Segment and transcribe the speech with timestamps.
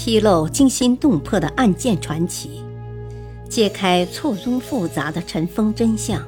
[0.00, 2.62] 披露惊心动魄的案件传奇，
[3.50, 6.24] 揭开错综复杂的尘封真相。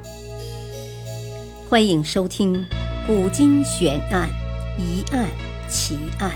[1.69, 2.53] 欢迎收听
[3.07, 4.29] 《古今悬案、
[4.77, 5.31] 疑案、
[5.69, 6.33] 奇案》。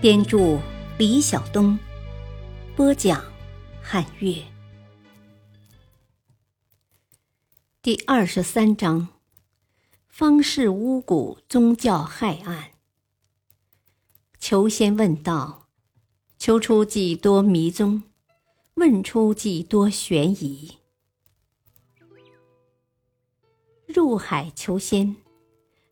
[0.00, 0.58] 编著：
[0.96, 1.78] 李晓东，
[2.74, 3.22] 播讲：
[3.82, 4.36] 汉月。
[7.82, 9.08] 第二十三章：
[10.08, 12.70] 方氏巫蛊宗教害案。
[14.38, 15.59] 求仙问道，
[16.40, 18.02] 求出几多迷踪，
[18.76, 20.78] 问出几多悬疑。
[23.86, 25.16] 入海求仙，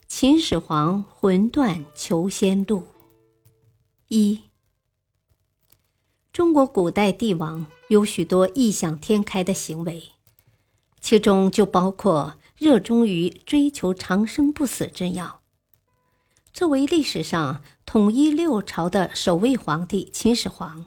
[0.06, 2.86] 秦始皇魂断求仙路。
[4.08, 4.40] 一，
[6.32, 10.12] 中国古代帝王有许多异想天开的行为。
[10.98, 15.42] 其中就包括热衷于追求长生不死之药。
[16.54, 20.84] 作为历史上统一六朝的首位皇帝秦始皇，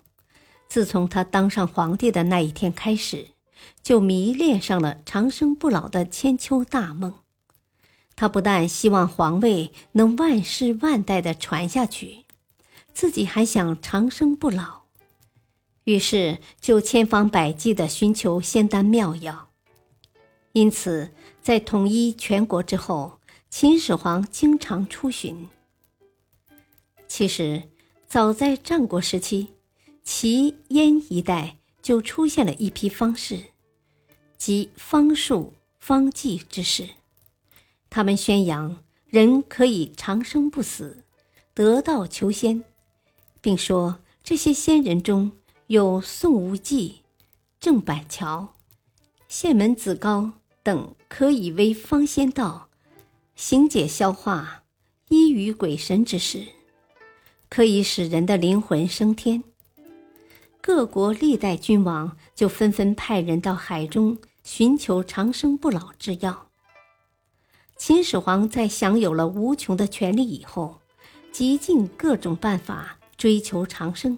[0.68, 3.30] 自从他当上皇帝的那一天开始，
[3.82, 7.16] 就迷恋上了长生不老的千秋大梦。
[8.16, 12.26] 他不但希望皇位能万世万代的传下去，
[12.94, 14.84] 自己还想长生不老，
[15.86, 19.50] 于是就千方百计的寻求仙丹妙药。
[20.52, 21.10] 因此，
[21.42, 23.18] 在统一全国之后，
[23.50, 25.50] 秦始皇经常出巡。
[27.14, 27.64] 其实，
[28.08, 29.50] 早在战国时期，
[30.02, 33.48] 齐燕一带就出现了一批方士，
[34.38, 36.88] 即方术、方剂之士。
[37.90, 41.04] 他们宣扬人可以长生不死、
[41.54, 42.64] 得道求仙，
[43.42, 45.34] 并说这些仙人中
[45.68, 47.02] 有宋无忌、
[47.60, 48.54] 郑板桥、
[49.28, 50.32] 谢门子高。
[50.64, 52.70] 等可以为方仙道
[53.36, 54.64] 行解消化、
[55.10, 56.46] 医于鬼神之事，
[57.52, 59.44] 可以使人的灵魂升天。
[60.62, 66.48] 各国历代君王就纷纷派人到海中寻求长生不老之药。
[67.76, 70.80] 秦始皇在享有了无穷的权力以后，
[71.32, 74.18] 极尽各种办法追求长生。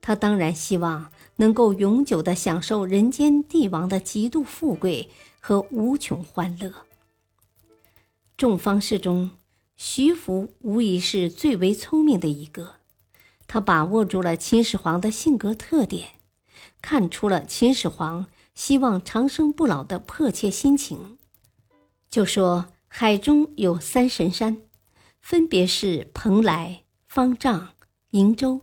[0.00, 5.08] 他当然希望能够永久的享受人间帝王的极度富贵。
[5.42, 6.70] 和无穷欢乐。
[8.36, 9.30] 众方士中，
[9.82, 12.74] 徐福无疑是最为聪明的一个。
[13.46, 16.16] 他把握住了秦始皇的性格特点，
[16.82, 21.16] 看出了秦始皇希望长生不老的迫切心情，
[22.10, 24.60] 就说：“海中有三神山，
[25.18, 27.70] 分别是蓬莱、方丈、
[28.10, 28.60] 瀛洲，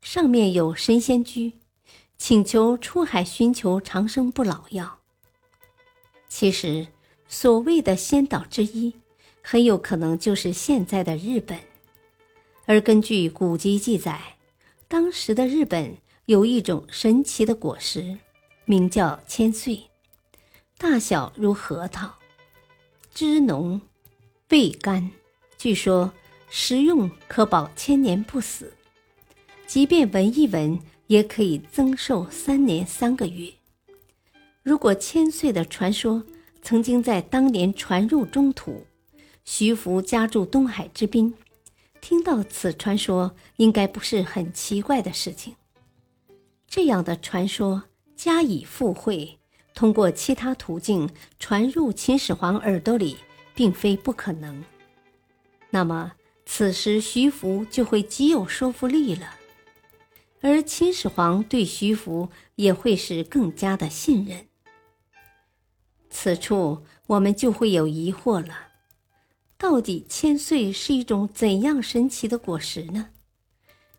[0.00, 1.54] 上面有神仙居，
[2.16, 5.00] 请求出海寻求长生不老药。”
[6.30, 6.86] 其实，
[7.26, 8.94] 所谓的仙岛之一，
[9.48, 11.56] 很有可能就是现在的日本。
[12.64, 14.20] 而根据古籍记载，
[14.88, 18.18] 当时的日本有一种神奇的果实，
[18.64, 19.84] 名叫千岁，
[20.76, 22.12] 大小如核桃，
[23.14, 23.80] 汁浓，
[24.48, 25.12] 味甘，
[25.56, 26.12] 据说
[26.50, 28.74] 食用可保千年不死，
[29.64, 30.76] 即便闻一闻，
[31.06, 33.52] 也可以增寿三年三个月。
[34.64, 36.24] 如果千岁的传说
[36.62, 38.84] 曾经在当年传入中土，
[39.48, 41.32] 徐福家住东海之滨，
[42.00, 45.54] 听到此传说，应该不是很奇怪的事情。
[46.68, 47.84] 这样的传说
[48.16, 49.38] 加以附会，
[49.72, 51.08] 通过其他途径
[51.38, 53.18] 传入秦始皇耳朵里，
[53.54, 54.64] 并非不可能。
[55.70, 56.14] 那么，
[56.44, 59.36] 此时徐福就会极有说服力了，
[60.40, 64.48] 而秦始皇对徐福也会是更加的信任。
[66.10, 68.54] 此处我们就会有疑惑了：
[69.58, 73.08] 到底千岁是一种怎样神奇的果实呢？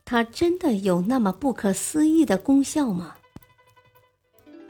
[0.05, 3.17] 它真的有那么不可思议的功效吗？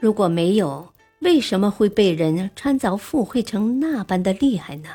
[0.00, 4.88] 如果没有，为什么会被人穿凿附会成那般的厉害呢？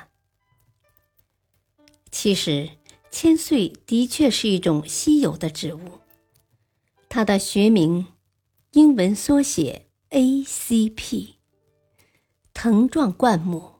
[2.11, 2.69] 其实，
[3.11, 5.99] 千岁的确是一种稀有的植物，
[7.07, 8.07] 它的学名，
[8.71, 11.35] 英文缩写 ACP。
[12.53, 13.73] 藤状灌木，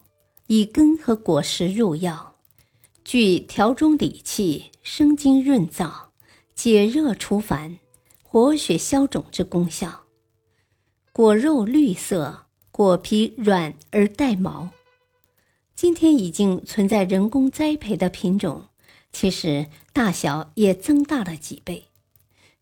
[0.48, 2.36] 以根和果实入药，
[3.04, 6.08] 具调中理气、生津润燥、
[6.54, 7.80] 解热除烦、
[8.22, 10.04] 活血消肿之功效。
[11.12, 14.70] 果肉绿色，果皮软而带毛。
[15.76, 18.70] 今天已经存在人工栽培的品种，
[19.12, 21.86] 其实大小也增大了几倍。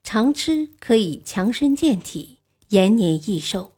[0.04, 2.39] 常吃可以强身健体、
[2.69, 3.74] 延年益寿。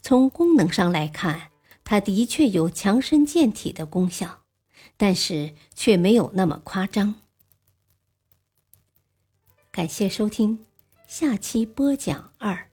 [0.00, 1.49] 从功能上来看，
[1.90, 4.44] 它的确有强身健体的功效，
[4.96, 7.16] 但是却没有那么夸张。
[9.72, 10.64] 感谢收听，
[11.08, 12.70] 下期播讲二。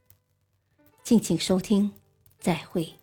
[1.04, 1.94] 敬请收听，
[2.40, 2.94] 再会。